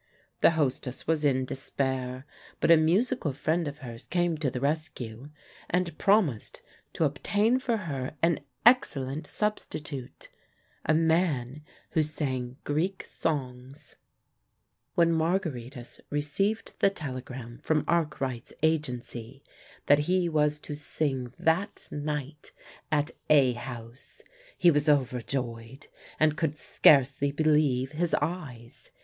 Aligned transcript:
The 0.39 0.49
hostess 0.57 1.05
was 1.05 1.23
in 1.23 1.45
despair, 1.45 2.25
but 2.59 2.71
a 2.71 2.75
musical 2.75 3.33
friend 3.33 3.67
of 3.67 3.77
hers 3.85 4.07
came 4.07 4.35
to 4.39 4.49
the 4.49 4.59
rescue, 4.59 5.29
and 5.69 5.95
promised 5.99 6.63
to 6.93 7.03
obtain 7.03 7.59
for 7.59 7.77
her 7.77 8.15
an 8.23 8.39
excellent 8.65 9.27
substitute, 9.27 10.29
a 10.87 10.95
man 10.95 11.61
who 11.91 12.01
sang 12.01 12.57
Greek 12.63 13.05
songs. 13.05 13.95
When 14.95 15.11
Margaritis 15.11 15.99
received 16.09 16.73
the 16.79 16.89
telegram 16.89 17.59
from 17.59 17.85
Arkwright's 17.87 18.53
Agency 18.63 19.43
that 19.85 19.99
he 19.99 20.27
was 20.27 20.57
to 20.61 20.73
sing 20.73 21.31
that 21.37 21.87
night 21.91 22.53
at 22.91 23.11
A 23.29 23.51
House, 23.53 24.23
he 24.57 24.71
was 24.71 24.89
overjoyed, 24.89 25.85
and 26.19 26.35
could 26.35 26.57
scarcely 26.57 27.31
believe 27.31 27.91
his 27.91 28.15
eyes. 28.15 28.89